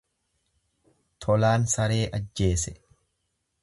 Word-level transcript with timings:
Tolaan 1.25 1.69
saree 1.77 2.01
ajjeese. 2.21 2.79